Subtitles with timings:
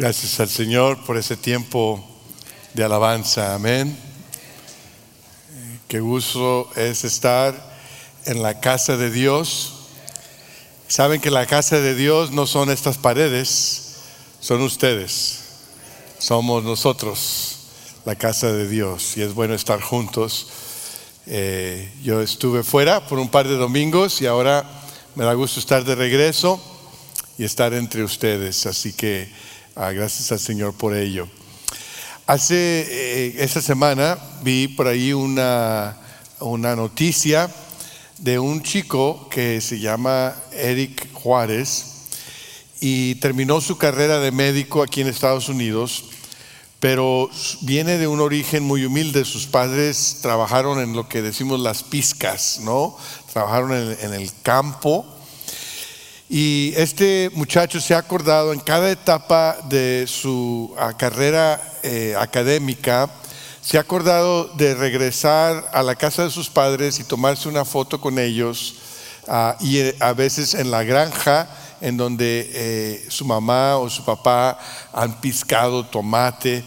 [0.00, 2.02] Gracias al Señor por ese tiempo
[2.72, 3.54] de alabanza.
[3.54, 3.94] Amén.
[5.88, 7.54] Qué gusto es estar
[8.24, 9.74] en la casa de Dios.
[10.88, 13.96] Saben que la casa de Dios no son estas paredes,
[14.40, 15.40] son ustedes.
[16.18, 17.58] Somos nosotros
[18.06, 20.46] la casa de Dios y es bueno estar juntos.
[21.26, 24.64] Eh, yo estuve fuera por un par de domingos y ahora
[25.14, 26.58] me da gusto estar de regreso
[27.36, 28.64] y estar entre ustedes.
[28.64, 29.30] Así que
[29.80, 31.26] ah, gracias al Señor por ello.
[32.26, 35.96] Hace eh, esta semana vi por ahí una,
[36.38, 37.50] una noticia
[38.18, 42.08] de un chico que se llama Eric Juárez
[42.80, 46.04] y terminó su carrera de médico aquí en Estados Unidos,
[46.78, 47.30] pero
[47.62, 49.24] viene de un origen muy humilde.
[49.24, 52.98] Sus padres trabajaron en lo que decimos las pizcas, ¿no?
[53.32, 55.06] Trabajaron en el campo
[56.32, 63.10] y este muchacho se ha acordado en cada etapa de su ah, carrera eh, académica,
[63.60, 68.00] se ha acordado de regresar a la casa de sus padres y tomarse una foto
[68.00, 68.76] con ellos,
[69.26, 71.48] ah, y eh, a veces en la granja
[71.80, 74.56] en donde eh, su mamá o su papá
[74.92, 76.62] han piscado tomate.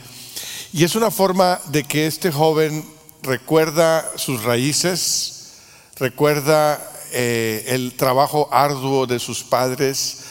[0.74, 2.84] Y es una forma de que este joven
[3.22, 5.54] recuerda sus raíces,
[5.96, 6.82] recuerda
[7.16, 10.23] eh, el trabajo arduo de sus padres,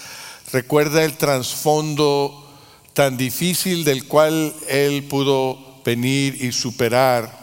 [0.52, 2.44] recuerda el trasfondo
[2.92, 7.40] tan difícil del cual él pudo venir y superar.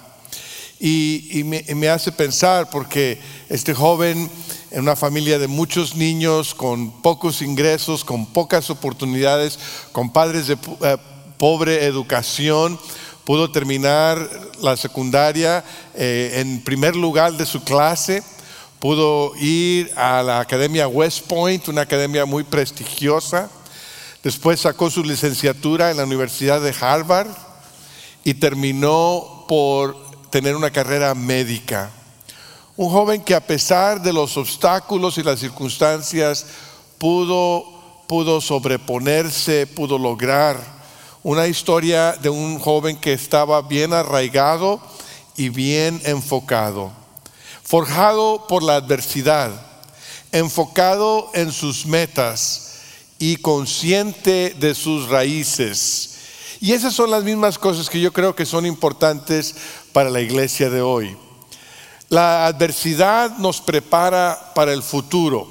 [0.77, 3.17] Y, me, hace pensar, porque
[3.47, 4.29] este joven
[4.71, 9.57] en una familia de muchos niños, con pocos ingresos, con pocas oportunidades,
[9.93, 10.97] con padres de eh,
[11.37, 12.77] pobre educación,
[13.23, 14.19] pudo terminar
[14.61, 15.63] la secundaria
[15.95, 18.21] eh, en primer lugar de su clase
[18.79, 23.49] Pudo ir a la Academia West Point, una academia muy prestigiosa.
[24.23, 27.27] Después sacó su licenciatura en la Universidad de Harvard
[28.23, 29.97] y terminó por
[30.29, 31.89] tener una carrera médica.
[32.77, 36.45] Un joven que a pesar de los obstáculos y las circunstancias
[36.97, 37.65] pudo,
[38.07, 40.57] pudo sobreponerse, pudo lograr
[41.21, 44.79] una historia de un joven que estaba bien arraigado
[45.35, 46.98] y bien enfocado
[47.69, 49.51] forjado por la adversidad,
[50.31, 52.79] enfocado en sus metas
[53.19, 56.15] y consciente de sus raíces.
[56.61, 59.53] Y esas son las mismas cosas que yo creo que son importantes
[59.93, 61.15] para la iglesia de hoy.
[62.09, 65.47] La adversidad nos prepara para el futuro.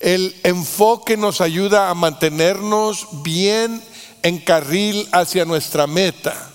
[0.00, 3.84] El enfoque nos ayuda a mantenernos bien
[4.22, 6.53] en carril hacia nuestra meta.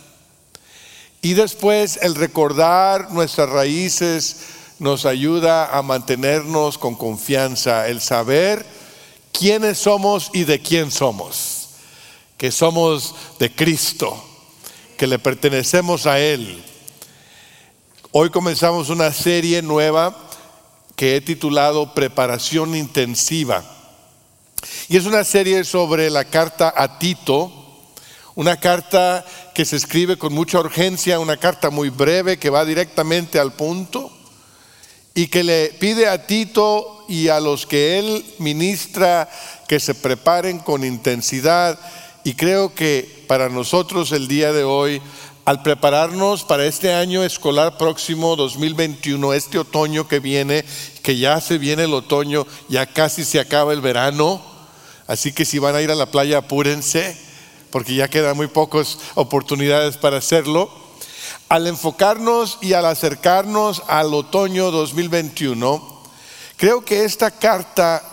[1.21, 4.37] Y después el recordar nuestras raíces
[4.79, 8.65] nos ayuda a mantenernos con confianza, el saber
[9.33, 11.69] quiénes somos y de quién somos,
[12.37, 14.23] que somos de Cristo,
[14.97, 16.63] que le pertenecemos a Él.
[18.11, 20.15] Hoy comenzamos una serie nueva
[20.95, 23.63] que he titulado Preparación Intensiva.
[24.87, 27.58] Y es una serie sobre la carta a Tito,
[28.39, 33.37] una carta que se escribe con mucha urgencia, una carta muy breve que va directamente
[33.37, 34.09] al punto
[35.13, 39.29] y que le pide a Tito y a los que él ministra
[39.67, 41.77] que se preparen con intensidad.
[42.23, 45.01] Y creo que para nosotros el día de hoy,
[45.43, 50.63] al prepararnos para este año escolar próximo 2021, este otoño que viene,
[51.03, 54.41] que ya se viene el otoño, ya casi se acaba el verano,
[55.07, 57.27] así que si van a ir a la playa apúrense
[57.71, 60.69] porque ya quedan muy pocas oportunidades para hacerlo,
[61.49, 66.01] al enfocarnos y al acercarnos al otoño 2021,
[66.57, 68.03] creo que esta carta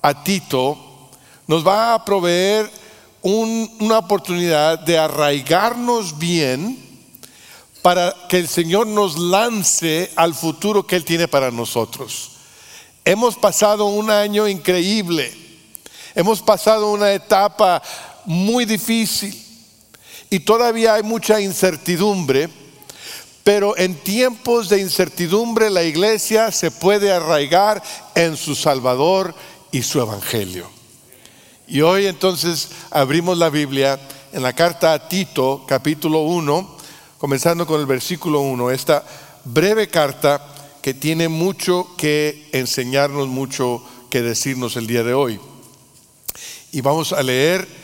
[0.00, 0.78] a Tito
[1.46, 2.70] nos va a proveer
[3.22, 6.92] una oportunidad de arraigarnos bien
[7.82, 12.30] para que el Señor nos lance al futuro que Él tiene para nosotros.
[13.04, 15.32] Hemos pasado un año increíble,
[16.14, 17.82] hemos pasado una etapa
[18.24, 19.36] muy difícil
[20.30, 22.48] y todavía hay mucha incertidumbre,
[23.44, 27.82] pero en tiempos de incertidumbre la iglesia se puede arraigar
[28.14, 29.34] en su Salvador
[29.70, 30.70] y su Evangelio.
[31.66, 34.00] Y hoy entonces abrimos la Biblia
[34.32, 36.76] en la carta a Tito, capítulo 1,
[37.18, 39.04] comenzando con el versículo 1, esta
[39.44, 40.44] breve carta
[40.80, 45.40] que tiene mucho que enseñarnos, mucho que decirnos el día de hoy.
[46.72, 47.81] Y vamos a leer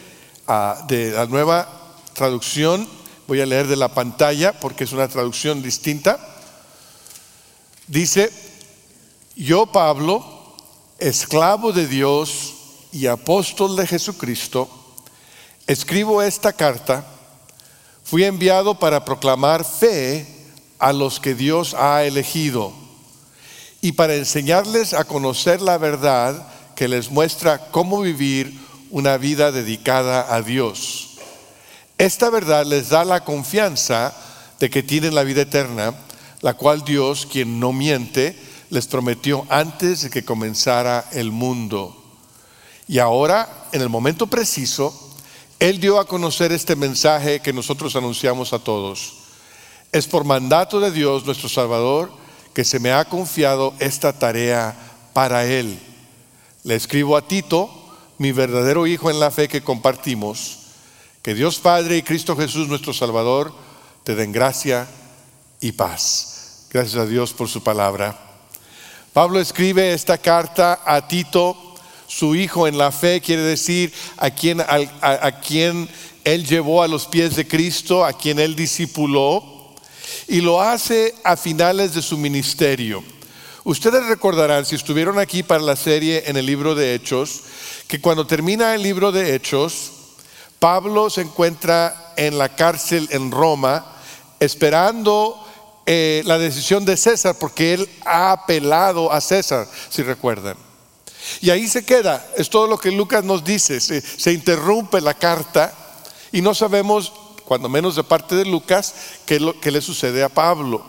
[0.88, 1.68] de la nueva
[2.14, 2.88] traducción,
[3.26, 6.18] voy a leer de la pantalla porque es una traducción distinta.
[7.86, 8.30] Dice,
[9.36, 10.24] yo Pablo,
[10.98, 12.54] esclavo de Dios
[12.92, 14.70] y apóstol de Jesucristo,
[15.66, 17.04] escribo esta carta,
[18.02, 20.26] fui enviado para proclamar fe
[20.78, 22.72] a los que Dios ha elegido
[23.82, 30.34] y para enseñarles a conocer la verdad que les muestra cómo vivir una vida dedicada
[30.34, 31.18] a Dios.
[31.98, 34.14] Esta verdad les da la confianza
[34.60, 35.94] de que tienen la vida eterna,
[36.40, 38.36] la cual Dios, quien no miente,
[38.70, 41.96] les prometió antes de que comenzara el mundo.
[42.86, 45.14] Y ahora, en el momento preciso,
[45.58, 49.14] Él dio a conocer este mensaje que nosotros anunciamos a todos.
[49.90, 52.12] Es por mandato de Dios, nuestro Salvador,
[52.54, 54.74] que se me ha confiado esta tarea
[55.12, 55.78] para Él.
[56.64, 57.70] Le escribo a Tito,
[58.18, 60.58] mi verdadero hijo en la fe que compartimos,
[61.22, 63.52] que Dios Padre y Cristo Jesús, nuestro Salvador,
[64.04, 64.88] te den gracia
[65.60, 66.66] y paz.
[66.70, 68.18] Gracias a Dios por su palabra.
[69.12, 71.56] Pablo escribe esta carta a Tito,
[72.06, 75.88] su hijo en la fe, quiere decir a quien, a, quien
[76.24, 79.74] él llevó a los pies de Cristo, a quien él discipuló,
[80.26, 83.02] y lo hace a finales de su ministerio.
[83.64, 87.42] Ustedes recordarán, si estuvieron aquí para la serie en el libro de Hechos,
[87.88, 89.92] que cuando termina el libro de Hechos,
[90.58, 93.84] Pablo se encuentra en la cárcel en Roma,
[94.40, 95.44] esperando
[95.86, 100.56] eh, la decisión de César porque él ha apelado a César, si recuerdan.
[101.40, 105.74] Y ahí se queda, es todo lo que Lucas nos dice, se, interrumpe la carta
[106.30, 107.12] y no sabemos,
[107.44, 108.94] cuando menos de parte de Lucas,
[109.26, 110.84] qué, qué le sucede a Pablo.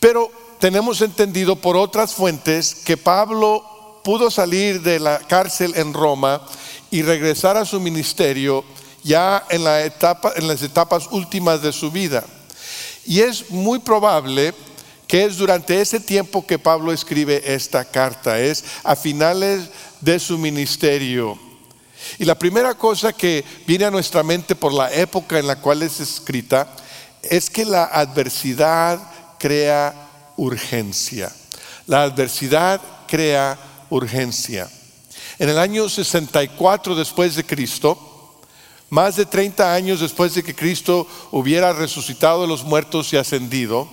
[0.00, 6.42] Pero tenemos entendido por otras fuentes que Pablo pudo salir de la cárcel en Roma
[6.90, 8.64] y regresar a su ministerio
[9.04, 12.24] ya en, las etapas últimas de su vida.
[13.04, 14.54] Y es muy probable
[15.06, 19.70] que es durante ese tiempo que Pablo escribe esta carta, es a finales
[20.00, 21.38] de su ministerio.
[22.18, 25.82] Y la primera cosa que viene a nuestra mente por la época en la cual
[25.82, 26.68] es escrita
[27.22, 29.00] es que la adversidad
[29.38, 30.07] crea
[30.38, 31.30] urgencia.
[31.86, 33.58] La adversidad crea
[33.90, 34.70] urgencia.
[35.38, 37.98] En el año 64 después de Cristo,
[38.90, 43.88] más de 30 años después de que Cristo hubiera resucitado de los muertos y ascendido,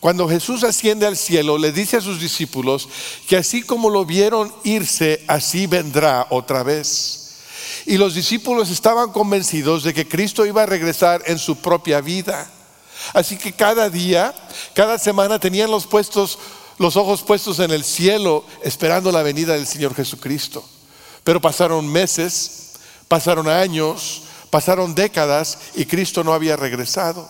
[0.00, 2.88] cuando Jesús asciende al cielo, le dice a sus discípulos
[3.26, 7.38] que así como lo vieron irse, así vendrá otra vez.
[7.84, 12.48] Y los discípulos estaban convencidos de que Cristo iba a regresar en su propia vida.
[13.12, 14.34] Así que cada día,
[14.74, 16.38] cada semana tenían los puestos
[16.78, 20.64] los ojos puestos en el cielo esperando la venida del Señor Jesucristo.
[21.24, 22.68] Pero pasaron meses,
[23.08, 27.28] Pasaron años, pasaron décadas y Cristo no había regresado.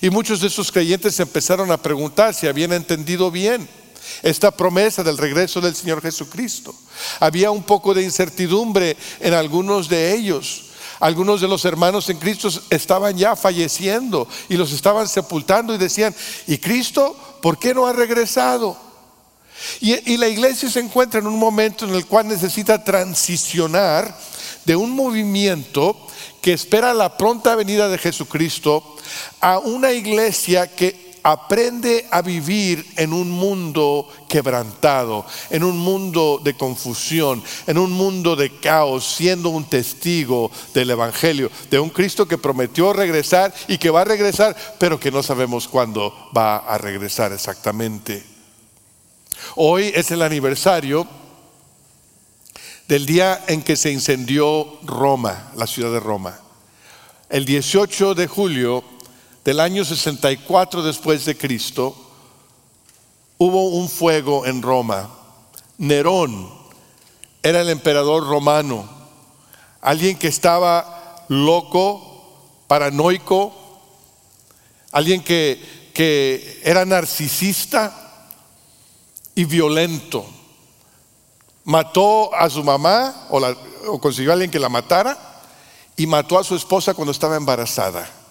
[0.00, 3.68] Y muchos de esos creyentes empezaron a preguntar si habían entendido bien
[4.22, 6.74] esta promesa del regreso del Señor Jesucristo.
[7.20, 10.65] Había un poco de incertidumbre en algunos de ellos.
[11.00, 16.14] Algunos de los hermanos en Cristo estaban ya falleciendo y los estaban sepultando y decían,
[16.46, 18.76] ¿y Cristo por qué no ha regresado?
[19.80, 24.16] Y, la iglesia se encuentra en un momento en el cual necesita transicionar
[24.64, 25.96] de un movimiento
[26.42, 28.96] que espera la pronta venida de Jesucristo
[29.40, 36.54] a una iglesia que aprende a vivir en un mundo quebrantado, en un mundo de
[36.54, 42.38] confusión, en un mundo de caos, siendo un testigo del Evangelio, de un Cristo que
[42.38, 47.32] prometió regresar y que va a regresar, pero que no sabemos cuándo va a regresar
[47.32, 48.24] exactamente.
[49.56, 51.08] Hoy es el aniversario
[52.86, 56.38] del día en que se incendió Roma, la ciudad de Roma.
[57.28, 58.95] El 18 de julio
[59.46, 61.94] del año 64 después de Cristo,
[63.38, 65.08] hubo un fuego en Roma.
[65.78, 66.52] Nerón
[67.44, 68.88] era el emperador romano,
[69.80, 73.54] alguien que estaba loco, paranoico,
[74.90, 77.94] alguien que, que era narcisista
[79.36, 80.26] y violento
[81.62, 85.16] mató a su mamá o, consiguió a alguien que la matara
[85.96, 88.25] y mató a su esposa cuando estaba embarazada.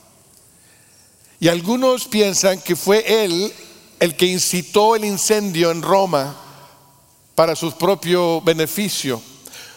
[1.40, 3.54] Y algunos piensan que fue él
[4.00, 6.36] el que incitó el incendio en Roma
[7.36, 9.22] para su propio beneficio.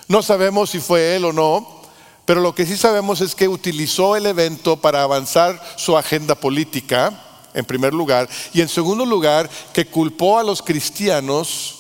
[0.07, 1.83] No sabemos si fue él o no,
[2.25, 7.25] pero lo que sí sabemos es que utilizó el evento para avanzar su agenda política,
[7.55, 11.75] en primer lugar, y en segundo lugar, que culpó a los cristianos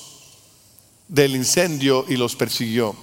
[1.07, 2.97] del incendio y los persiguió.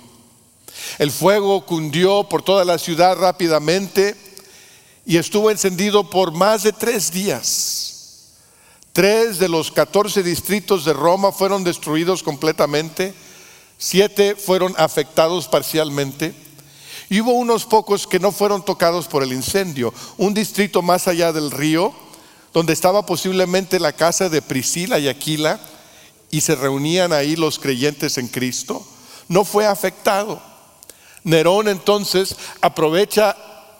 [0.97, 4.15] El fuego cundió por toda la ciudad rápidamente
[5.05, 8.31] y estuvo encendido por más de tres días.
[8.91, 13.13] Tres de los catorce distritos de Roma fueron destruidos completamente,
[13.77, 16.33] siete fueron afectados parcialmente
[17.09, 19.93] Y hubo unos pocos que no fueron tocados por el incendio.
[20.17, 21.93] Un distrito más allá del río,
[22.51, 25.59] donde estaba posiblemente la casa de Priscila y Aquila,
[26.31, 28.83] y se reunían ahí los creyentes en Cristo,
[29.27, 30.41] no fue afectado.
[31.23, 33.35] Nerón entonces aprovecha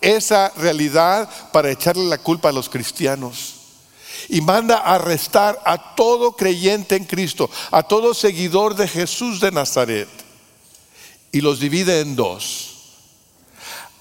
[0.06, 3.56] esa realidad para echarle la culpa a los cristianos
[4.30, 9.52] y manda a arrestar a todo creyente en Cristo, a todo seguidor de Jesús de
[9.52, 10.08] Nazaret,
[11.32, 12.72] y los divide en dos.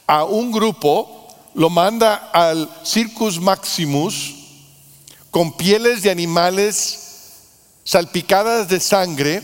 [0.07, 4.35] A un grupo lo manda al Circus Maximus
[5.31, 7.01] con pieles de animales
[7.83, 9.43] salpicadas de sangre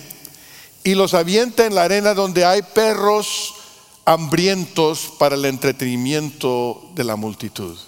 [0.85, 3.55] y los avienta en la arena donde hay perros
[4.11, 7.79] hambrientos para el entretenimiento de la multitud.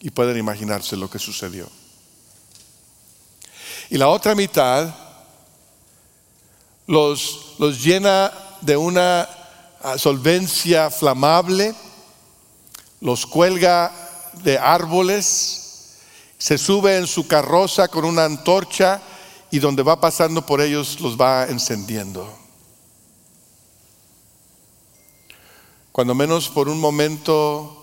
[0.00, 1.68] Y pueden imaginarse lo que sucedió.
[3.88, 4.92] Y la otra mitad
[6.88, 8.32] los, los llena
[8.62, 9.28] de una
[9.80, 11.72] ah, solvencia flamable,
[13.00, 13.92] los cuelga
[14.42, 15.92] de árboles,
[16.36, 19.00] se sube en su carroza con una antorcha
[19.52, 22.41] y donde va pasando por ellos los va encendiendo.
[25.92, 27.78] Cuando menos por un momento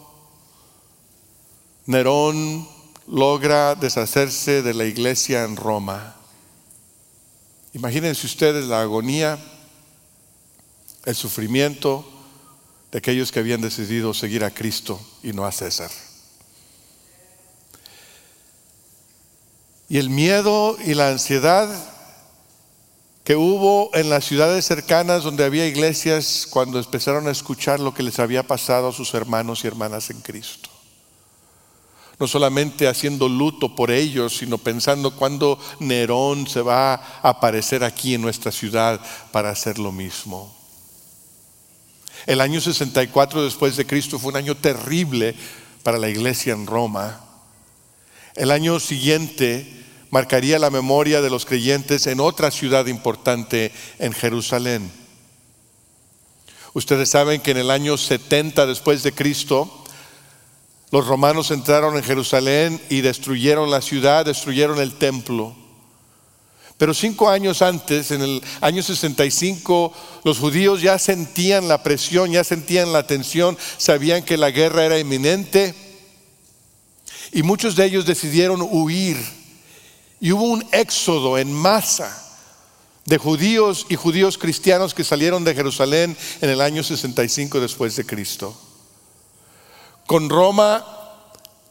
[1.85, 2.67] Nerón
[3.07, 6.15] logra deshacerse de la iglesia en Roma.
[7.73, 9.37] Imagínense ustedes la agonía,
[11.05, 12.03] el sufrimiento
[12.91, 15.91] de aquellos que habían decidido seguir a Cristo y no a César.
[19.87, 21.69] Y el miedo y la ansiedad
[23.29, 28.01] que hubo en las ciudades cercanas donde había iglesias cuando empezaron a escuchar lo que
[28.01, 30.67] les había pasado a sus hermanos y hermanas en Cristo
[32.17, 38.15] no solamente haciendo luto por ellos, sino pensando cuándo Nerón se va a aparecer aquí
[38.15, 38.99] en nuestra ciudad
[39.31, 40.51] para hacer lo mismo.
[42.25, 45.35] El año 64 después de Cristo fue un año terrible
[45.83, 47.21] para la iglesia en Roma.
[48.35, 49.78] El año siguiente
[50.09, 54.91] marcaría la memoria de los creyentes en otra ciudad importante, en Jerusalén.
[56.73, 59.83] Ustedes saben que en el año 70 después de Cristo,
[60.91, 65.55] los romanos entraron en Jerusalén y destruyeron la ciudad, destruyeron el templo.
[66.77, 72.43] Pero cinco años antes, en el año 65, los judíos ya sentían la presión, ya
[72.43, 75.75] sentían la tensión, sabían que la guerra era inminente
[77.33, 79.17] y muchos de ellos decidieron huir.
[80.21, 82.25] Y hubo un éxodo en masa
[83.05, 88.05] de judíos y judíos cristianos que salieron de Jerusalén en el año 65 después de
[88.05, 88.55] Cristo.
[90.05, 90.85] Con Roma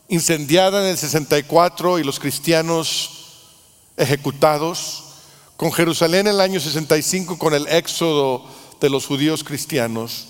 [0.08, 3.10] incendiada en el 64 y los cristianos
[3.96, 5.04] ejecutados,
[5.56, 8.44] con Jerusalén en el año 65 con el éxodo
[8.80, 10.28] de los judíos cristianos,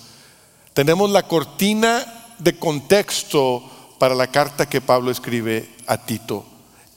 [0.73, 3.63] tenemos la cortina de contexto
[3.99, 6.45] para la carta que Pablo escribe a Tito.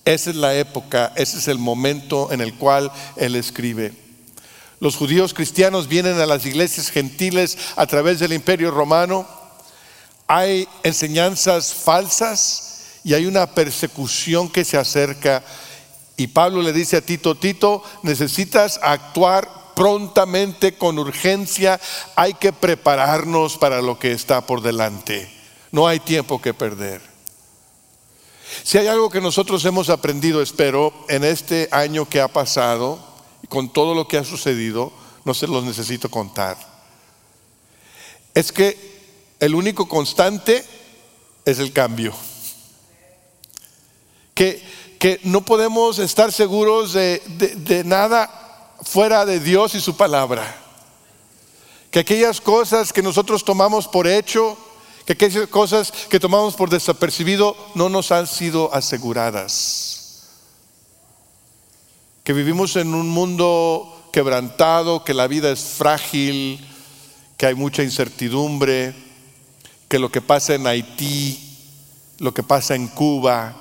[0.04, 3.92] Esa es la época, ese es el momento en el cual él escribe.
[4.80, 9.26] Los judíos cristianos vienen a las iglesias gentiles a través del imperio romano
[10.34, 15.42] hay enseñanzas falsas y hay una persecución que se acerca.
[16.16, 21.78] Y Pablo le dice a Tito, Tito, necesitas actuar prontamente, con urgencia,
[22.16, 25.30] hay que prepararnos para lo que está por delante.
[25.70, 27.11] No hay tiempo que perder.
[28.62, 32.98] Si hay algo que nosotros hemos aprendido, espero, en este año que ha pasado,
[33.42, 34.92] y con todo lo que ha sucedido,
[35.24, 36.56] no se los necesito contar,
[38.34, 38.92] es que
[39.40, 40.64] el único constante
[41.44, 42.14] es el cambio.
[44.34, 44.62] Que,
[44.98, 47.22] que no podemos estar seguros de,
[47.56, 50.56] de nada fuera de Dios y su palabra.
[51.90, 54.56] Que aquellas cosas que nosotros tomamos por hecho,
[55.04, 60.28] que aquellas cosas que tomamos por desapercibido no nos han sido aseguradas.
[62.24, 66.64] Que vivimos en un mundo quebrantado, que la vida es frágil,
[67.36, 68.94] que hay mucha incertidumbre
[69.92, 71.38] que lo que pasa en Haití,
[72.18, 73.54] lo que pasa en Cuba,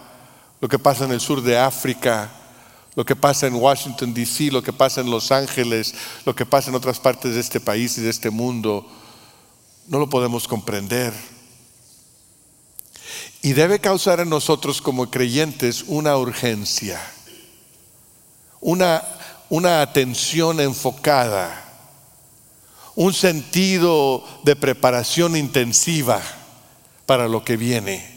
[0.61, 2.31] lo que pasa en el sur de África,
[2.95, 5.93] lo que pasa en Washington, D.C., lo que pasa en Los Ángeles,
[6.25, 8.87] lo que pasa en otras partes de este país y de este mundo,
[9.87, 11.13] no lo podemos comprender.
[13.41, 17.01] Y debe causar en nosotros como creyentes una urgencia,
[18.59, 19.03] una,
[19.49, 21.71] una atención enfocada
[22.95, 26.21] un sentido de preparación intensiva
[27.05, 28.09] para lo que viene.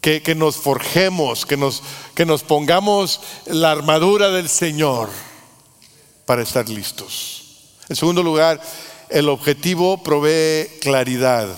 [0.00, 1.82] Que, que nos forjemos, que nos,
[2.14, 5.08] que nos pongamos la armadura del Señor
[6.26, 7.70] para estar listos.
[7.88, 8.60] En segundo lugar,
[9.08, 11.48] el objetivo provee claridad.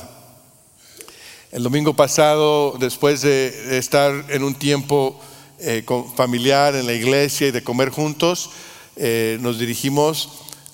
[1.52, 5.20] El domingo pasado, después de estar en un tiempo
[5.58, 5.84] eh,
[6.14, 8.50] familiar en la iglesia y de comer juntos,
[8.96, 10.30] eh, nos dirigimos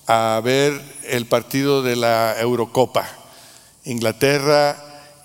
[0.07, 3.09] a ver el partido de la Eurocopa,
[3.85, 4.77] Inglaterra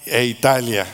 [0.06, 0.86] e Italia.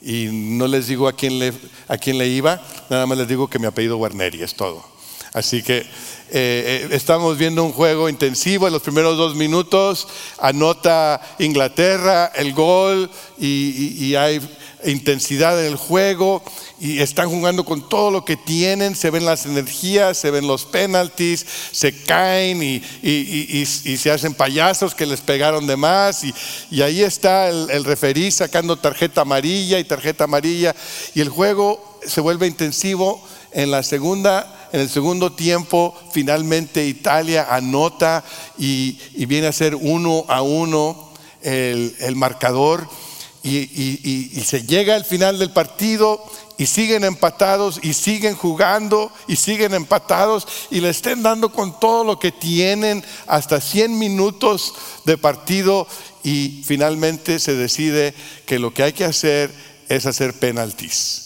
[0.00, 1.52] Y no les digo a quién le,
[1.88, 4.84] a quién le iba, nada más les digo que mi apellido Guarneri, es todo.
[5.32, 5.84] Así que
[6.30, 12.52] eh, eh, estamos viendo un juego intensivo en los primeros dos minutos, anota Inglaterra el
[12.52, 14.40] gol y hay
[14.84, 16.42] intensidad en el juego
[16.78, 20.64] y están jugando con todo lo que tienen, se ven las energías, se ven los
[20.64, 26.24] penalties, se caen y, se hacen payasos que les pegaron de más.
[26.24, 30.74] Y, ahí está el, el referí sacando tarjeta amarilla y tarjeta amarilla.
[31.14, 33.22] Y el juego se vuelve intensivo
[33.52, 38.24] en la segunda en el segundo tiempo, finalmente Italia anota
[38.58, 41.12] y, viene a ser uno a uno
[41.42, 42.86] el, el marcador
[43.46, 46.24] y, se llega al final del partido
[46.58, 52.04] y siguen empatados y siguen jugando y siguen empatados y le estén dando con todo
[52.04, 54.74] lo que tienen hasta 100 minutos
[55.04, 55.86] de partido
[56.22, 58.14] y finalmente se decide
[58.46, 59.52] que lo que hay que hacer
[59.88, 61.25] es hacer penaltis.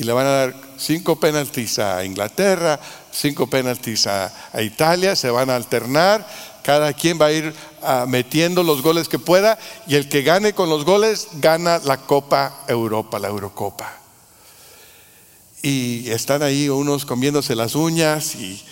[0.00, 2.80] Y le van a dar cinco penaltis a Inglaterra,
[3.12, 6.26] cinco penaltis a Italia, se van a alternar
[6.62, 10.54] cada quien va a ir ah, metiendo los goles que pueda y el que gane
[10.54, 13.92] con los goles gana la Copa Europa, la Eurocopa.
[15.60, 18.64] Y están ahí unos comiéndose las uñas y,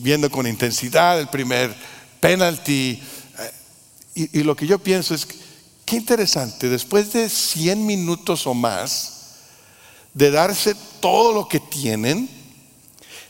[0.00, 1.74] viendo con intensidad el primer
[2.20, 3.02] penalti.
[4.14, 5.26] Y, y, lo que yo pienso es,
[5.86, 9.15] qué interesante, después de 100 minutos o más
[10.16, 12.30] de darse todo lo que tienen,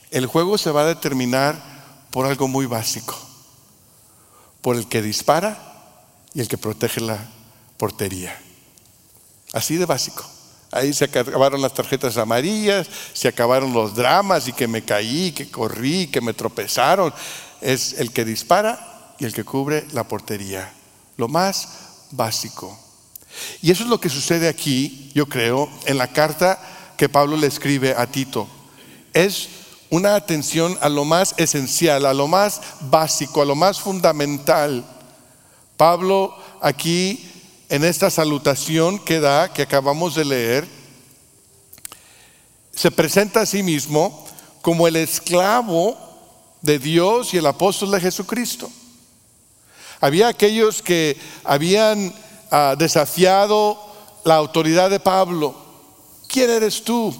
[0.09, 1.61] el juego se va a determinar
[2.11, 3.13] por algo muy básico
[4.61, 5.57] por el que dispara
[6.33, 7.19] y el que protege la
[7.75, 8.39] portería.
[9.51, 10.25] Así de básico.
[10.71, 15.51] Ahí se acabaron las tarjetas amarillas, se acabaron los dramas y que me caí, que
[15.51, 17.13] corrí, que me tropezaron.
[17.59, 20.71] Es el que dispara y el que cubre la portería.
[21.17, 21.67] Lo más
[22.11, 22.79] básico.
[23.61, 27.47] Y eso es lo que sucede aquí, yo creo, en la carta que Pablo le
[27.47, 28.47] escribe a Tito.
[29.13, 29.49] Es
[29.89, 34.83] una atención a lo más esencial, a lo más básico, a lo más fundamental.
[35.77, 37.29] Pablo aquí
[37.69, 40.67] en esta salutación que da, que acabamos de leer,
[42.75, 44.25] se presenta a sí mismo
[44.61, 45.97] como el esclavo
[46.61, 48.69] de Dios y el apóstol de Jesucristo.
[49.99, 52.13] Había aquellos que habían
[52.51, 53.79] ah, desafiado
[54.23, 55.55] la autoridad de Pablo.
[56.37, 57.11] ¿Quién eres tú?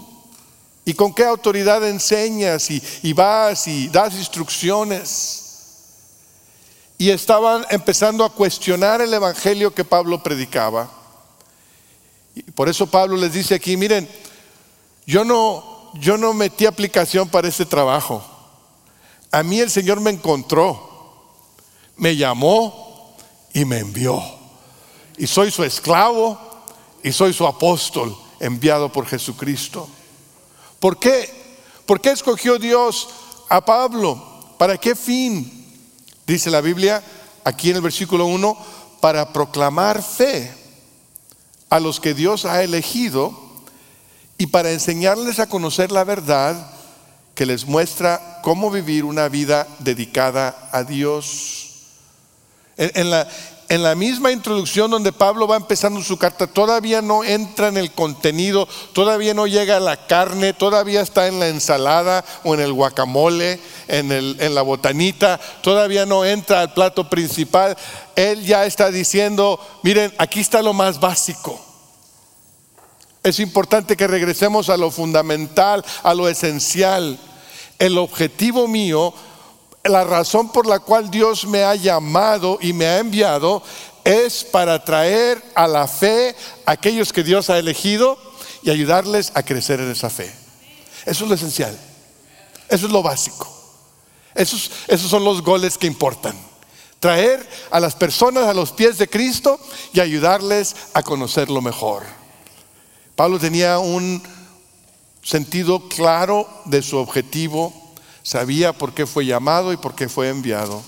[0.86, 5.44] ¿Y con qué autoridad enseñas y, vas y das instrucciones?
[7.00, 10.88] Y estaban empezando a cuestionar el evangelio que Pablo predicaba.
[12.36, 14.08] Y por eso Pablo les dice aquí, miren,
[15.08, 18.24] yo no, yo no metí aplicación para este trabajo.
[19.32, 21.34] A mí el Señor me encontró,
[21.96, 23.16] me llamó
[23.52, 24.22] y me envió.
[25.18, 26.40] Y soy su esclavo
[27.02, 29.88] y soy su apóstol enviado por Jesucristo.
[30.80, 31.30] ¿Por qué?
[31.86, 33.10] ¿Por qué escogió Dios
[33.50, 34.22] a Pablo?
[34.58, 35.66] ¿Para qué fin?
[36.26, 37.04] Dice la Biblia
[37.44, 38.58] aquí en el versículo 1,
[39.00, 40.54] para proclamar fe
[41.70, 43.34] a los que Dios ha elegido
[44.38, 46.72] y para enseñarles a conocer la verdad
[47.36, 51.70] que les muestra cómo vivir una vida dedicada a Dios.
[52.76, 53.28] En, la,
[53.70, 57.92] en la misma introducción donde Pablo va empezando su carta, todavía no entra en el
[57.92, 62.72] contenido, todavía no llega a la carne, todavía está en la ensalada o en el
[62.72, 67.76] guacamole, en, en la botanita, todavía no entra al plato principal.
[68.16, 71.60] Él ya está diciendo, miren, aquí está lo más básico.
[73.24, 77.20] Es importante que regresemos a lo fundamental, a lo esencial.
[77.78, 79.14] El objetivo mío
[79.90, 83.64] la razón por la cual Dios me ha llamado y me ha enviado
[84.04, 88.18] es para traer a la fe a aquellos que Dios ha elegido
[88.64, 90.34] y ayudarles a crecer en esa fe.
[91.06, 91.78] Eso es lo esencial.
[92.70, 93.48] Eso es lo básico.
[94.34, 96.36] Esos, esos son los goles que importan.
[97.00, 99.60] Traer a las personas a los pies de Cristo
[99.94, 102.04] y ayudarles a conocerlo mejor.
[103.16, 104.22] Pablo tenía un
[105.22, 107.87] sentido claro de su objetivo
[108.28, 110.84] sabía por qué fue llamado y por qué fue enviado,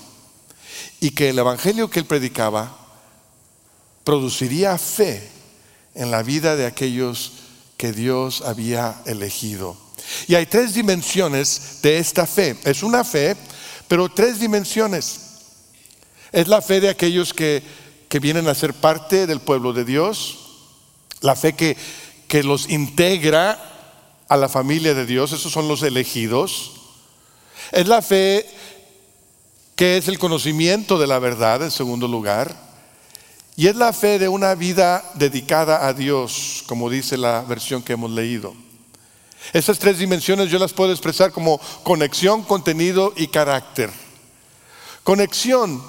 [1.00, 2.76] y que el Evangelio que él predicaba
[4.04, 5.26] produciría fe
[5.96, 7.32] en la vida de aquellos
[7.78, 9.78] que Dios había elegido.
[10.28, 12.58] Y hay tres dimensiones de esta fe.
[12.66, 13.38] Es una fe,
[13.88, 15.20] pero tres dimensiones.
[16.34, 17.64] Es la fe de aquellos que,
[18.10, 20.40] que vienen a ser parte del pueblo de Dios,
[21.22, 21.78] la fe que,
[22.28, 26.79] que los integra a la familia de Dios, esos son los elegidos.
[27.72, 28.46] Es la fe
[29.76, 32.54] que es el conocimiento de la verdad, en segundo lugar.
[33.56, 37.94] Y es la fe de una vida dedicada a Dios, como dice la versión que
[37.94, 38.54] hemos leído.
[39.54, 43.90] Esas tres dimensiones yo las puedo expresar como conexión, contenido y carácter.
[45.04, 45.82] Conexión,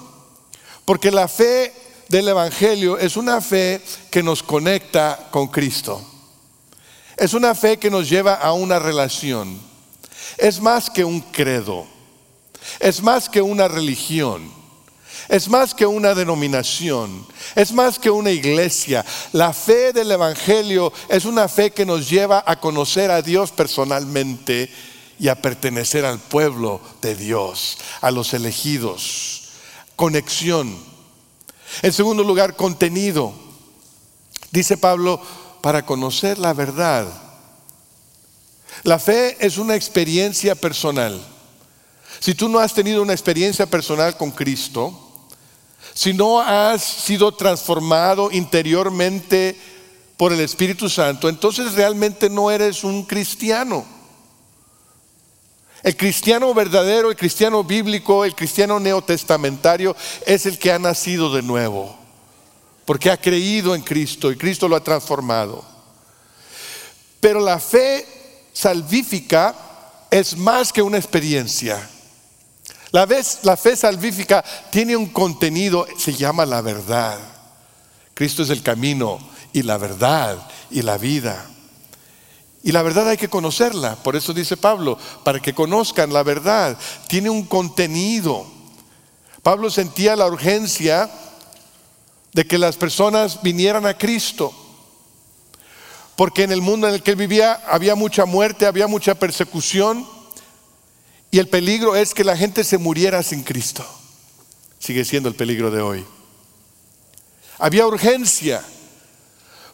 [0.85, 1.73] porque la fe
[2.09, 6.01] del Evangelio es una fe que nos conecta con Cristo.
[7.17, 9.70] Es una fe que nos lleva a una relación.
[10.37, 11.87] Es más que un credo.
[12.79, 14.61] Es más que una religión.
[15.29, 17.27] Es más que una denominación.
[17.55, 19.05] Es más que una iglesia.
[19.33, 24.71] La fe del Evangelio es una fe que nos lleva a conocer a Dios personalmente
[25.19, 29.51] y a pertenecer al pueblo de Dios, a los elegidos.
[29.95, 30.77] Conexión.
[31.83, 33.33] En segundo lugar, contenido.
[34.51, 35.21] Dice Pablo,
[35.61, 37.30] para conocer la verdad.
[38.83, 41.21] La fe es una experiencia personal.
[42.19, 45.29] Si tú no has tenido una experiencia personal con Cristo,
[45.95, 49.59] si no has sido transformado interiormente
[50.17, 53.85] por el Espíritu Santo, entonces realmente no eres un cristiano.
[55.83, 61.43] El cristiano verdadero, el cristiano bíblico, el cristiano neotestamentario es el que ha nacido de
[61.43, 62.01] nuevo
[62.91, 65.65] porque ha creído en Cristo y Cristo lo ha transformado.
[67.21, 68.05] Pero la fe
[68.53, 69.55] salvífica
[70.11, 71.89] es más que una experiencia.
[72.93, 77.19] La, fe salvífica tiene un contenido, se llama la verdad.
[78.15, 79.19] Cristo es el camino
[79.53, 80.39] y la verdad
[80.71, 81.47] y la vida.
[82.63, 86.77] Y la verdad hay que conocerla, por eso dice Pablo, para que conozcan la verdad.
[87.07, 88.45] Tiene un contenido.
[89.43, 91.09] Pablo sentía la urgencia
[92.33, 94.53] de que las personas vinieran a Cristo.
[96.21, 100.07] Porque en el mundo en el que él vivía había mucha muerte, había mucha persecución
[101.31, 103.87] y el peligro es que la gente se muriera sin Cristo.
[104.79, 106.05] Sigue siendo el peligro de hoy.
[107.59, 108.63] Había urgencia,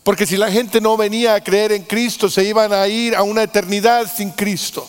[0.04, 3.24] porque si la gente no venía a creer en Cristo, se iban a ir a
[3.24, 4.88] una eternidad sin Cristo.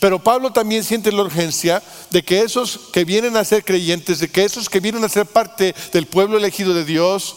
[0.00, 4.28] Pero Pablo también siente la urgencia de que esos que vienen a ser creyentes, de
[4.28, 7.36] que esos que vienen a ser parte del pueblo elegido de Dios,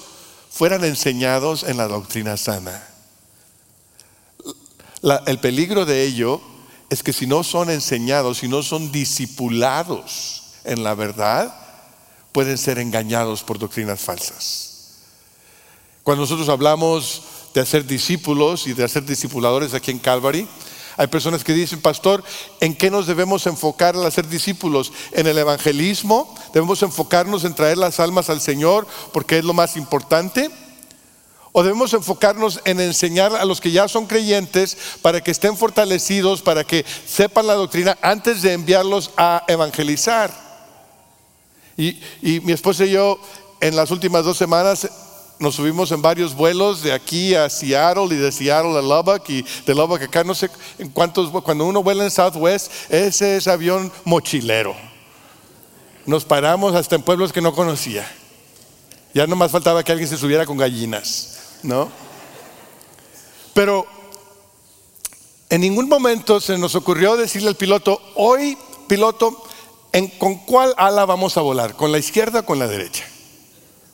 [0.52, 2.84] fueran enseñados en la doctrina sana.
[5.26, 6.42] el peligro de ello
[6.90, 11.56] es que si no son enseñados, si no son discipulados en la verdad,
[12.34, 14.98] pueden ser engañados por doctrinas falsas.
[16.04, 17.22] Cuando nosotros hablamos
[17.54, 20.48] de hacer discípulos y de hacer discipuladores aquí en Calvary,
[20.98, 22.24] hay personas que dicen, pastor,
[22.60, 24.92] ¿en qué nos debemos enfocar al hacer discípulos?
[25.12, 26.34] ¿En el evangelismo?
[26.54, 30.50] ¿Debemos enfocarnos en traer las almas al Señor porque es lo más importante?
[31.54, 36.42] ¿O debemos enfocarnos en enseñar a los que ya son creyentes para que estén fortalecidos,
[36.42, 40.32] para que sepan la doctrina antes de enviarlos a evangelizar?
[41.76, 43.20] Y, y mi esposa y yo
[43.60, 44.88] en las últimas dos semanas
[45.42, 49.42] nos subimos en varios vuelos de aquí a Seattle y de Seattle a Lubbock y
[49.66, 53.92] de Lubbock acá, no sé en cuántos, cuando uno vuela en Southwest, ese es avión
[54.06, 54.76] mochilero.
[56.06, 58.08] Nos paramos hasta en pueblos que no conocía.
[59.16, 61.90] Ya no más faltaba que alguien se subiera con gallinas, ¿no?
[63.56, 63.88] Pero
[65.50, 68.56] en ningún momento se nos ocurrió decirle al piloto, hoy
[68.88, 69.44] piloto,
[70.20, 71.76] ¿con cuál ala vamos a volar?
[71.76, 73.06] ¿Con la izquierda o con la derecha?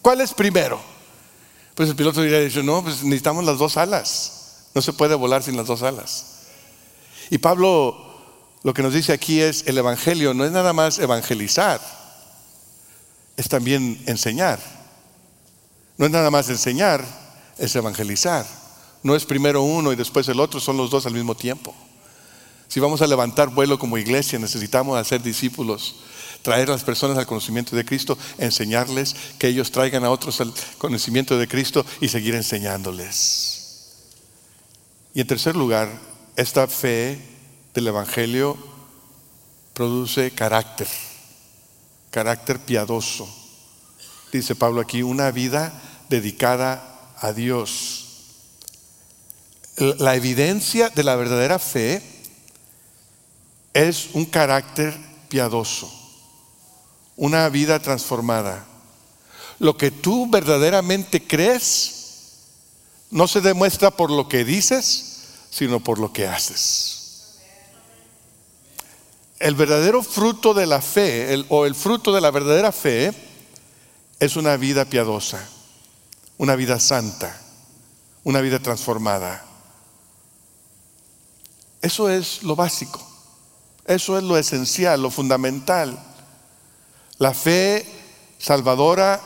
[0.02, 0.97] ¿Cuál es primero?
[1.78, 4.66] Pues el piloto diría no, pues necesitamos las dos alas.
[4.74, 6.38] No se puede volar sin las dos alas.
[7.30, 8.08] Y Pablo
[8.64, 11.80] lo que nos dice aquí es, el Evangelio no es nada más evangelizar,
[13.38, 14.60] es también enseñar.
[16.00, 17.06] No es nada más enseñar,
[17.60, 18.48] es evangelizar.
[19.04, 21.76] No es primero uno y después el otro, son los dos al mismo tiempo.
[22.68, 25.98] Si vamos a levantar vuelo como iglesia, necesitamos hacer discípulos
[26.48, 30.54] traer a las personas al conocimiento de Cristo, enseñarles, que ellos traigan a otros al
[30.78, 33.90] conocimiento de Cristo y seguir enseñándoles.
[35.14, 35.90] Y en tercer lugar,
[36.38, 37.20] esta fe
[37.74, 38.58] del Evangelio
[39.74, 40.88] produce carácter,
[42.12, 43.28] carácter piadoso.
[44.32, 45.74] Dice Pablo aquí, una vida
[46.08, 48.06] dedicada a Dios.
[49.76, 52.02] La evidencia de la verdadera fe
[53.74, 54.96] es un carácter
[55.28, 56.07] piadoso
[57.18, 58.66] una vida transformada.
[59.60, 61.96] Lo que tú verdaderamente crees
[63.10, 65.18] no se demuestra por lo que dices,
[65.50, 66.94] sino por lo que haces.
[69.40, 73.14] el verdadero fruto de la fe, o el fruto de la verdadera fe,
[74.20, 75.48] es una vida piadosa,
[76.38, 77.40] una vida santa,
[78.24, 79.46] una vida transformada.
[81.82, 83.00] Eso es lo básico,
[83.86, 85.98] eso es lo esencial, lo fundamental.
[87.20, 87.86] La fe
[88.38, 89.22] salvadora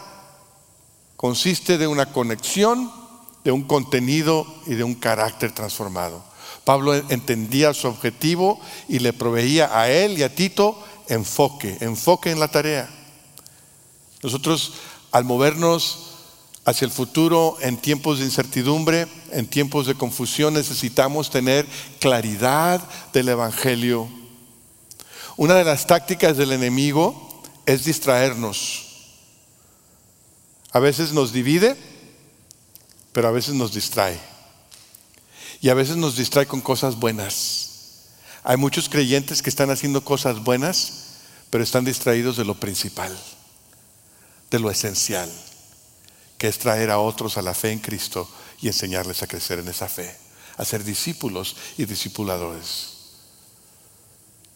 [1.17, 2.91] consiste de una conexión,
[3.43, 6.23] de un contenido y de un carácter transformado.
[6.63, 12.39] Pablo entendía su objetivo y le proveía a él y a Tito enfoque, enfoque en
[12.39, 12.89] la tarea.
[14.23, 14.73] Nosotros
[15.11, 16.07] al movernos
[16.63, 21.67] hacia el futuro en tiempos de incertidumbre, en tiempos de confusión, necesitamos tener
[21.99, 24.07] claridad del Evangelio.
[25.37, 27.30] Una de las tácticas del enemigo
[27.71, 28.87] es distraernos.
[30.71, 31.77] A veces nos divide,
[33.13, 34.19] pero a veces nos distrae.
[35.61, 37.69] Y a veces nos distrae con cosas buenas.
[38.43, 40.93] Hay muchos creyentes que están haciendo cosas buenas,
[41.49, 43.15] pero están distraídos de lo principal,
[44.49, 45.31] de lo esencial,
[46.37, 48.29] que es traer a otros a la fe en Cristo
[48.61, 50.13] y enseñarles a crecer en esa fe,
[50.57, 52.87] a ser discípulos y discipuladores.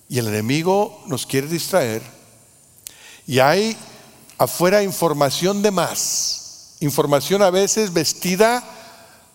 [0.10, 2.02] Y el enemigo nos quiere distraer
[3.28, 3.76] y hay
[4.38, 8.64] afuera información de más, información a veces vestida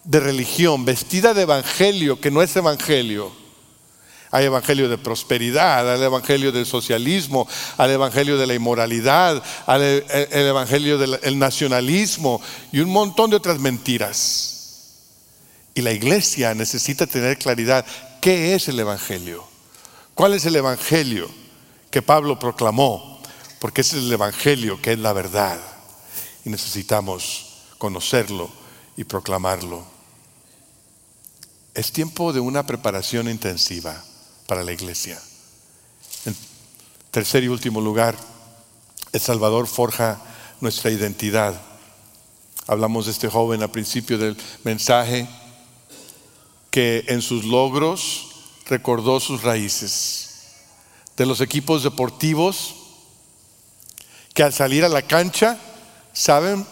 [0.05, 3.39] de religión, vestida de evangelio, que no es evangelio.
[4.33, 10.47] Hay evangelio de prosperidad, hay evangelio del socialismo, hay evangelio de la inmoralidad, hay el
[10.47, 14.61] evangelio del nacionalismo y un montón de otras mentiras.
[15.75, 17.85] Y la iglesia necesita tener claridad.
[18.21, 19.45] ¿Qué es el evangelio?
[20.15, 21.29] ¿Cuál es el evangelio
[21.91, 23.10] que Pablo proclamó?
[23.61, 25.61] Porque ese es el evangelio que es la verdad.
[26.45, 27.47] Y necesitamos
[27.79, 28.51] conocerlo
[28.97, 29.85] y proclamarlo.
[31.75, 34.03] Es tiempo de una preparación intensiva
[34.47, 35.21] para la iglesia.
[36.25, 36.35] En
[37.11, 38.17] tercer y último lugar,
[39.13, 40.21] El Salvador forja
[40.61, 41.61] nuestra identidad.
[42.67, 45.29] Hablamos de este joven al principio del mensaje
[46.71, 48.29] que en sus logros
[48.67, 50.29] recordó sus raíces.
[51.17, 52.80] De los equipos deportivos
[54.35, 55.59] que al salir a la cancha
[56.13, 56.67] saben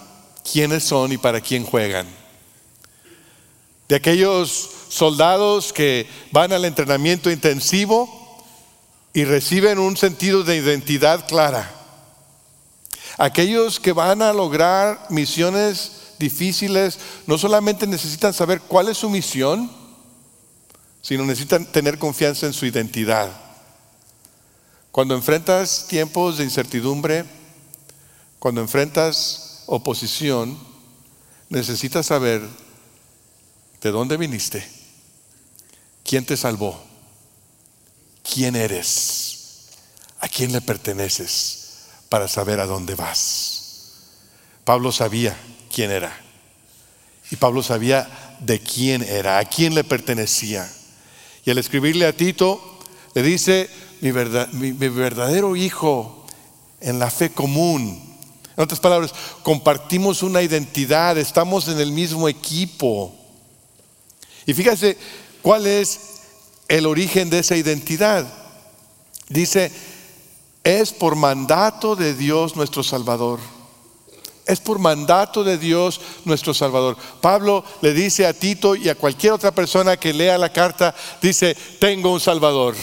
[0.50, 2.18] quiénes son y para quién juegan
[3.88, 8.44] de aquellos soldados que van al entrenamiento intensivo
[9.14, 11.74] y reciben un sentido de identidad clara.
[13.16, 19.70] Aquellos que van a lograr misiones difíciles no solamente necesitan saber cuál es su misión,
[21.00, 23.30] sino necesitan tener confianza en su identidad.
[24.92, 27.24] Cuando enfrentas tiempos de incertidumbre,
[28.38, 30.58] cuando enfrentas oposición,
[31.48, 32.42] necesitas saber
[33.80, 34.66] ¿De dónde viniste?
[36.04, 36.82] ¿Quién te salvó?
[38.22, 39.68] ¿Quién eres?
[40.20, 41.86] ¿A quién le perteneces?
[42.08, 43.92] Para saber a dónde vas.
[44.64, 45.38] Pablo sabía
[45.72, 46.18] quién era.
[47.30, 50.68] Y Pablo sabía de quién era, a quién le pertenecía.
[51.44, 52.80] Y al escribirle a Tito,
[53.14, 53.70] le dice,
[54.00, 56.26] mi, mi verdadero hijo
[56.80, 58.07] en la fe común.
[58.58, 63.14] En otras palabras, compartimos una identidad, estamos en el mismo equipo.
[64.46, 64.98] Y fíjese
[65.42, 66.00] cuál es
[66.66, 68.26] el origen de esa identidad.
[69.28, 69.70] Dice,
[70.64, 73.38] es por mandato de Dios nuestro Salvador.
[74.44, 76.96] Es por mandato de Dios nuestro Salvador.
[77.20, 81.56] Pablo le dice a Tito y a cualquier otra persona que lea la carta, dice,
[81.78, 82.74] tengo un Salvador.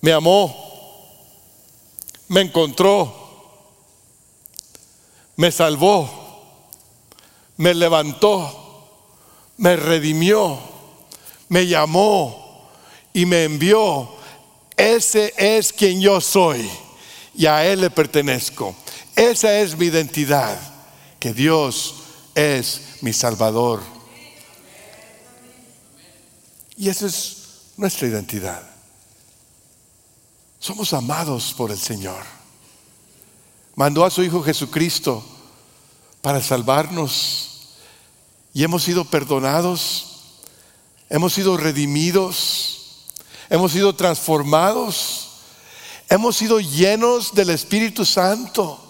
[0.00, 0.75] Me amó,
[2.28, 3.12] me encontró,
[5.36, 6.08] me salvó,
[7.56, 8.64] me levantó
[9.58, 10.58] me redimió,
[11.48, 12.68] me llamó
[13.12, 14.14] y me envió.
[14.76, 16.68] Ese es quien yo soy
[17.34, 18.74] y a Él le pertenezco.
[19.14, 20.58] Esa es mi identidad,
[21.18, 21.94] que Dios
[22.34, 23.82] es mi Salvador.
[26.76, 28.75] Y esa es nuestra identidad.
[30.58, 32.22] Somos amados por el Señor.
[33.74, 35.24] Mandó a su Hijo Jesucristo
[36.22, 37.50] para salvarnos
[38.54, 40.16] y hemos sido perdonados,
[41.10, 43.04] hemos sido redimidos,
[43.50, 45.28] hemos sido transformados,
[46.08, 48.80] hemos sido llenos del Espíritu Santo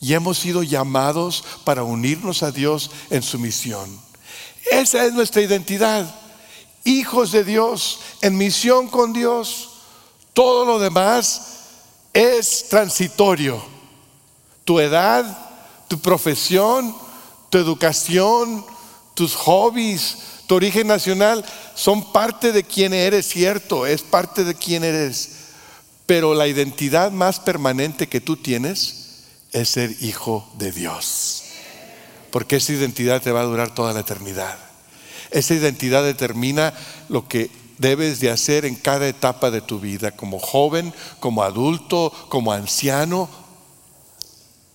[0.00, 4.00] y hemos sido llamados para unirnos a Dios en su misión.
[4.70, 6.12] Esa es nuestra identidad,
[6.84, 9.75] hijos de Dios, en misión con Dios.
[10.36, 11.40] Todo lo demás
[12.12, 13.58] es transitorio.
[14.66, 15.24] Tu edad,
[15.88, 16.94] tu profesión,
[17.48, 18.62] tu educación,
[19.14, 21.42] tus hobbies, tu origen nacional
[21.74, 25.30] son parte de quien eres, cierto, es parte de quien eres.
[26.04, 29.22] Pero la identidad más permanente que tú tienes
[29.52, 31.44] es ser hijo de Dios.
[32.30, 34.58] Porque esa identidad te va a durar toda la eternidad.
[35.30, 36.74] Esa identidad determina
[37.08, 42.12] lo que debes de hacer en cada etapa de tu vida, como joven, como adulto,
[42.28, 43.28] como anciano.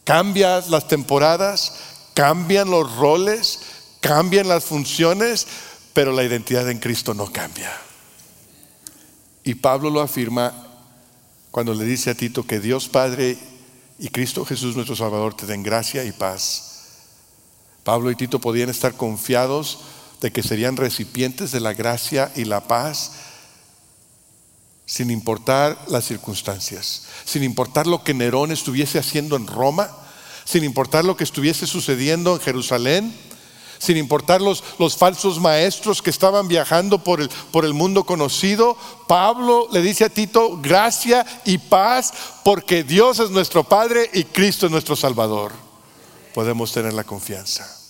[0.04, 1.74] Cambias las temporadas,
[2.14, 3.60] cambian los roles,
[4.00, 5.48] cambian las funciones,
[5.94, 7.72] pero la identidad en Cristo no cambia.
[9.44, 10.54] Y Pablo lo afirma
[11.50, 13.38] cuando le dice a Tito que Dios Padre
[14.00, 16.68] y Cristo Jesús nuestro Salvador te den gracia y paz.
[17.84, 19.80] Pablo y Tito podían estar confiados
[20.22, 23.12] de que serían recipientes de la gracia y la paz
[24.86, 29.90] sin importar las circunstancias, sin importar lo que Nerón estuviese haciendo en Roma,
[30.46, 33.16] sin importar lo que estuviese sucediendo en Jerusalén,
[33.80, 38.78] sin importar los, los falsos maestros que estaban viajando por el, por el mundo conocido,
[39.08, 44.68] Pablo le dice a Tito, gracia y paz, porque Dios es nuestro Padre y Cristo
[44.68, 45.52] es nuestro Salvador.
[46.34, 47.81] Podemos tener la confianza.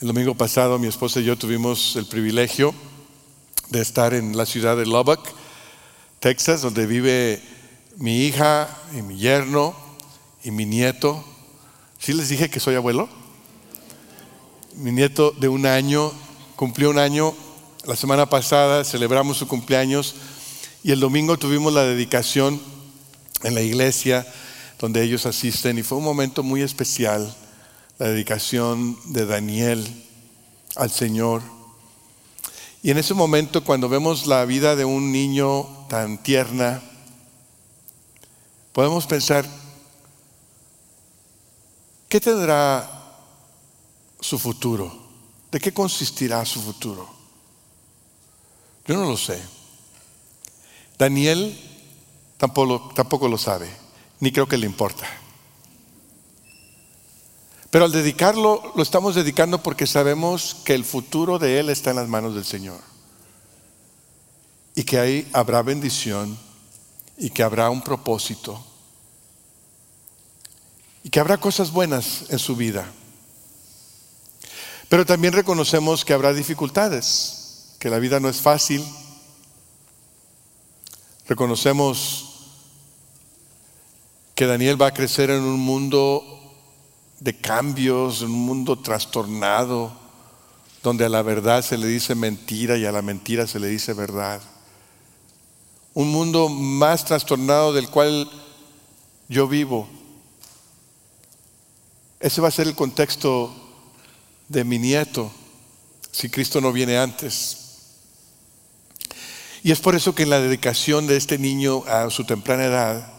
[0.00, 2.72] El domingo pasado mi esposa y yo tuvimos el privilegio
[3.70, 5.28] de estar en la ciudad de Lubbock,
[6.20, 7.42] Texas, donde vive
[7.96, 9.74] mi hija y mi yerno
[10.44, 11.24] y mi nieto.
[11.98, 13.08] ¿Sí les dije que soy abuelo?
[14.76, 16.12] Mi nieto de un año
[16.54, 17.34] cumplió un año.
[17.84, 20.14] La semana pasada celebramos su cumpleaños
[20.84, 22.60] y el domingo tuvimos la dedicación
[23.42, 24.24] en la iglesia
[24.78, 27.34] donde ellos asisten y fue un momento muy especial
[27.98, 30.04] la dedicación de Daniel
[30.76, 31.42] al Señor.
[32.82, 36.80] Y en ese momento, cuando vemos la vida de un niño tan tierna,
[38.72, 39.44] podemos pensar,
[42.08, 42.88] ¿qué tendrá
[44.20, 45.08] su futuro?
[45.50, 47.08] ¿De qué consistirá su futuro?
[48.86, 49.42] Yo no lo sé.
[50.96, 51.58] Daniel
[52.36, 53.68] tampoco, tampoco lo sabe,
[54.20, 55.06] ni creo que le importa.
[57.70, 61.96] Pero al dedicarlo, lo estamos dedicando porque sabemos que el futuro de Él está en
[61.96, 62.80] las manos del Señor.
[64.74, 66.38] Y que ahí habrá bendición
[67.18, 68.64] y que habrá un propósito.
[71.04, 72.90] Y que habrá cosas buenas en su vida.
[74.88, 78.82] Pero también reconocemos que habrá dificultades, que la vida no es fácil.
[81.26, 82.24] Reconocemos
[84.34, 86.37] que Daniel va a crecer en un mundo
[87.20, 89.92] de cambios, un mundo trastornado,
[90.82, 93.92] donde a la verdad se le dice mentira y a la mentira se le dice
[93.92, 94.40] verdad.
[95.94, 98.30] Un mundo más trastornado del cual
[99.28, 99.88] yo vivo.
[102.20, 103.52] Ese va a ser el contexto
[104.48, 105.30] de mi nieto,
[106.10, 107.66] si Cristo no viene antes.
[109.62, 113.12] Y es por eso que en la dedicación de este niño a su temprana edad,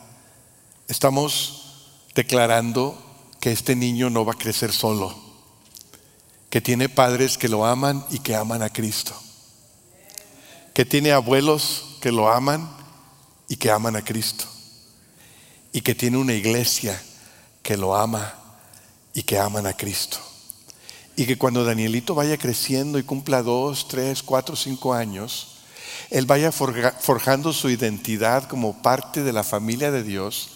[0.88, 3.09] estamos declarando
[3.40, 5.16] que este niño no va a crecer solo,
[6.50, 9.16] que tiene padres que lo aman y que aman a Cristo,
[10.74, 12.70] que tiene abuelos que lo aman
[13.48, 14.46] y que aman a Cristo,
[15.72, 17.02] y que tiene una iglesia
[17.64, 18.34] que lo ama
[19.14, 20.18] y que aman a Cristo.
[21.16, 25.58] Y que cuando Danielito vaya creciendo y cumpla dos, tres, cuatro, cinco años,
[26.10, 30.50] él vaya forjando su identidad como parte de la familia de Dios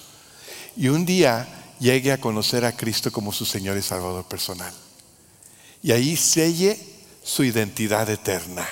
[0.76, 4.74] y un día llegue a conocer a Cristo como su Señor y Salvador personal.
[5.84, 6.80] Y ahí selle
[7.22, 8.66] su identidad eterna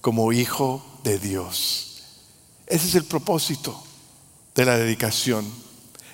[0.00, 2.02] como hijo de Dios.
[2.66, 3.78] Ese es el propósito
[4.54, 5.44] de la dedicación.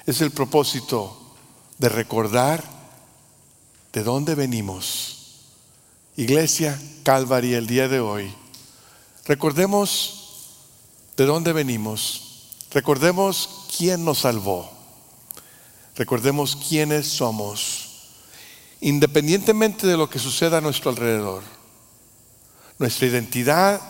[0.05, 1.17] Es el propósito
[1.79, 2.65] de recordar
[3.93, 5.45] de dónde venimos.
[6.17, 8.35] Iglesia Calvary el día de hoy.
[9.27, 10.57] Recordemos
[11.17, 12.49] de dónde venimos.
[12.73, 14.80] Recordemos quién nos salvó.
[15.97, 17.89] Recordemos quiénes somos,
[18.81, 21.43] independientemente de lo que suceda a nuestro alrededor.
[22.79, 23.81] Nuestra identidad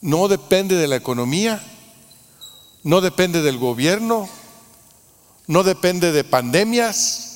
[0.00, 1.62] no depende de la economía,
[2.82, 4.28] no depende del gobierno,
[5.46, 7.32] no depende de pandemias,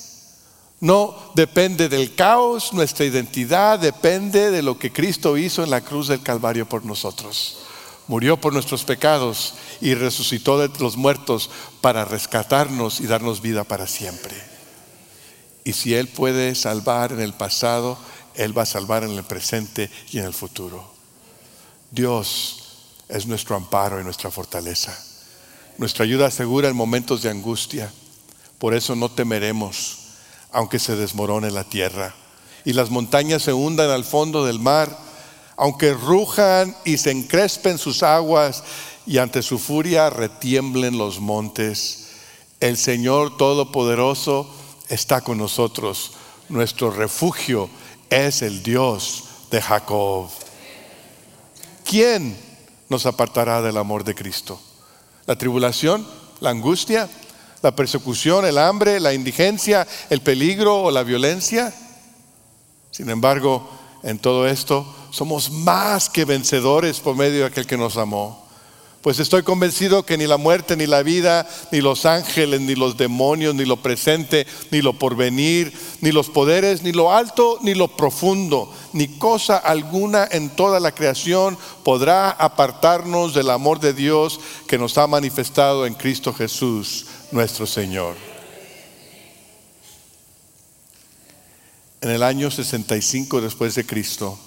[0.79, 6.07] no depende del caos, nuestra identidad depende de lo que Cristo hizo en la cruz
[6.07, 7.66] del Calvario por nosotros.
[8.07, 11.49] Murió por nuestros pecados y resucitó de los muertos
[11.81, 14.35] para rescatarnos y darnos vida para siempre.
[15.63, 17.97] Y si Él puede salvar en el pasado,
[18.35, 20.89] Él va a salvar en el presente y en el futuro.
[21.91, 22.63] Dios
[23.09, 24.97] es nuestro amparo y nuestra fortaleza,
[25.77, 27.91] nuestra ayuda segura en momentos de angustia.
[28.59, 29.97] Por eso no temeremos,
[30.51, 32.15] aunque se desmorone la tierra
[32.67, 35.06] y las montañas se hundan al fondo del mar,
[35.57, 38.63] aunque rujan y se encrespen sus aguas
[39.07, 42.09] y ante su furia retiemblen los montes.
[42.59, 44.47] El Señor Todopoderoso
[44.87, 46.11] está con nosotros.
[46.49, 47.69] Nuestro refugio
[48.09, 50.29] es el Dios de Jacob.
[51.83, 52.37] ¿Quién
[52.87, 54.61] nos apartará del amor de Cristo?
[55.25, 56.07] ¿La tribulación?
[56.39, 57.09] ¿La angustia?
[57.63, 58.45] ¿La persecución?
[58.45, 58.99] ¿El hambre?
[58.99, 59.87] ¿La indigencia?
[60.09, 61.73] ¿El peligro o la violencia?
[62.91, 63.67] Sin embargo,
[64.03, 68.47] en todo esto somos más que vencedores por medio de aquel que nos amó.
[69.07, 72.97] Pues estoy convencido que ni la muerte, ni la vida, ni los ángeles, ni los
[72.97, 77.87] demonios, ni lo presente, ni lo porvenir, ni los poderes, ni lo alto, ni lo
[77.95, 84.77] profundo, ni cosa alguna en toda la creación podrá apartarnos del amor de Dios que
[84.77, 88.15] nos ha manifestado en Cristo Jesús, nuestro Señor.
[92.01, 94.37] En el año 65 después de Cristo,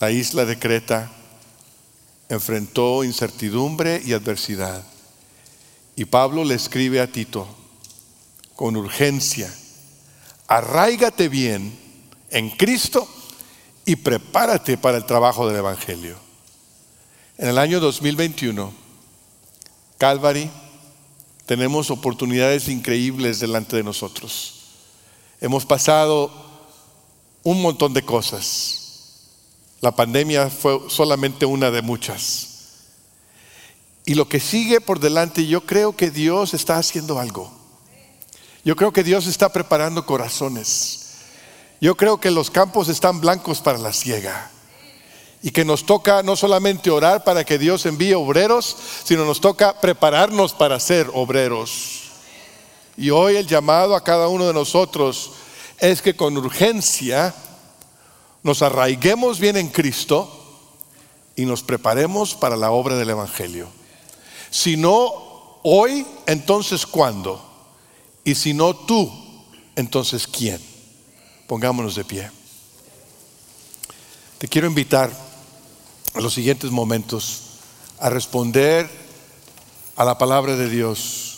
[0.00, 1.10] la isla de Creta
[2.28, 4.84] enfrentó incertidumbre y adversidad.
[5.96, 7.48] Y Pablo le escribe a Tito
[8.54, 9.52] con urgencia,
[10.46, 11.76] arraigate bien
[12.30, 13.08] en Cristo
[13.84, 16.16] y prepárate para el trabajo del Evangelio.
[17.36, 18.72] En el año 2021,
[19.96, 20.50] Calvary,
[21.46, 24.54] tenemos oportunidades increíbles delante de nosotros.
[25.40, 26.30] Hemos pasado
[27.42, 28.87] un montón de cosas.
[29.80, 32.48] La pandemia fue solamente una de muchas.
[34.04, 37.52] Y lo que sigue por delante, yo creo que Dios está haciendo algo.
[38.64, 41.08] Yo creo que Dios está preparando corazones.
[41.80, 44.50] Yo creo que los campos están blancos para la siega.
[45.42, 49.80] Y que nos toca no solamente orar para que Dios envíe obreros, sino nos toca
[49.80, 52.02] prepararnos para ser obreros.
[52.96, 55.30] Y hoy el llamado a cada uno de nosotros
[55.78, 57.32] es que con urgencia
[58.42, 60.34] nos arraiguemos bien en Cristo
[61.36, 63.68] y nos preparemos para la obra del Evangelio.
[64.50, 67.44] Si no hoy, entonces ¿cuándo?
[68.24, 69.10] Y si no tú,
[69.76, 70.60] entonces ¿quién?
[71.46, 72.30] Pongámonos de pie.
[74.38, 75.10] Te quiero invitar
[76.14, 77.42] a los siguientes momentos
[77.98, 78.88] a responder
[79.96, 81.28] a la palabra de Dios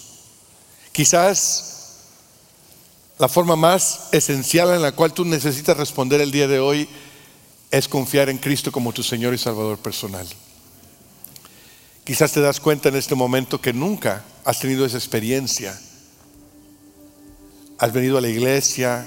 [0.92, 1.79] Quizás
[3.20, 6.88] la forma más esencial en la cual tú necesitas responder el día de hoy
[7.70, 10.26] es confiar en Cristo como tu Señor y Salvador personal.
[12.02, 15.78] Quizás te das cuenta en este momento que nunca has tenido esa experiencia.
[17.76, 19.06] Has venido a la iglesia,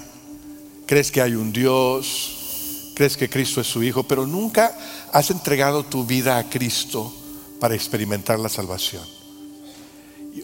[0.86, 4.78] crees que hay un Dios, crees que Cristo es su Hijo, pero nunca
[5.12, 7.12] has entregado tu vida a Cristo
[7.58, 9.02] para experimentar la salvación.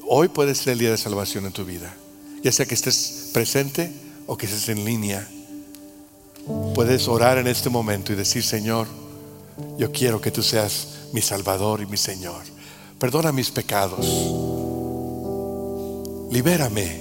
[0.08, 1.94] Hoy puede ser el día de salvación en tu vida.
[2.42, 3.92] Ya sea que estés presente
[4.26, 5.26] o que estés en línea.
[6.74, 8.86] Puedes orar en este momento y decir, Señor,
[9.78, 12.42] yo quiero que tú seas mi Salvador y mi Señor.
[12.98, 14.06] Perdona mis pecados.
[16.30, 17.00] Libérame.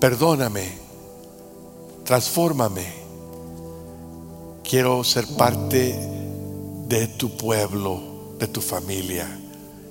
[0.00, 0.72] Perdóname.
[2.04, 2.86] Transfórmame.
[4.62, 5.96] Quiero ser parte
[6.86, 8.00] de tu pueblo,
[8.38, 9.28] de tu familia,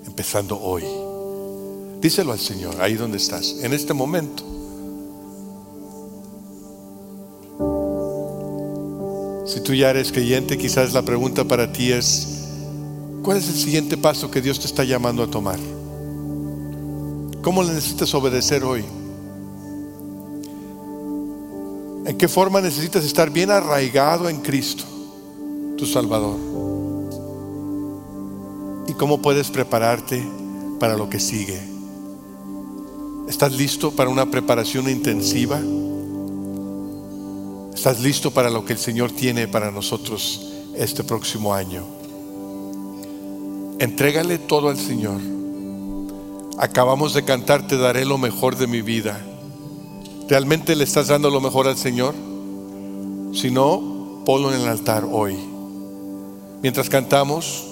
[0.05, 1.08] empezando hoy.
[2.01, 4.43] Díselo al Señor, ahí donde estás, en este momento.
[9.45, 12.45] Si tú ya eres creyente, quizás la pregunta para ti es,
[13.21, 15.59] ¿cuál es el siguiente paso que Dios te está llamando a tomar?
[17.41, 18.85] ¿Cómo le necesitas obedecer hoy?
[22.05, 24.83] ¿En qué forma necesitas estar bien arraigado en Cristo,
[25.77, 26.37] tu Salvador?
[28.87, 30.25] ¿Y cómo puedes prepararte
[30.79, 31.68] para lo que sigue?
[33.29, 35.61] ¿Estás listo para una preparación intensiva?
[37.75, 41.83] ¿Estás listo para lo que el Señor tiene para nosotros este próximo año?
[43.77, 45.21] Entrégale todo al Señor.
[46.57, 49.23] Acabamos de cantar, te daré lo mejor de mi vida.
[50.27, 52.15] ¿Realmente le estás dando lo mejor al Señor?
[53.35, 55.37] Si no, ponlo en el altar hoy.
[56.63, 57.63] Mientras cantamos,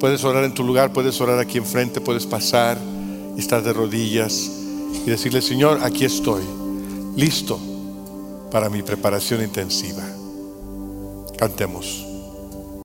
[0.00, 2.76] puedes orar en tu lugar, puedes orar aquí enfrente, puedes pasar
[3.36, 4.55] y estar de rodillas
[5.04, 6.42] y decirle, Señor, aquí estoy,
[7.16, 7.58] listo
[8.50, 10.02] para mi preparación intensiva.
[11.36, 12.15] Cantemos.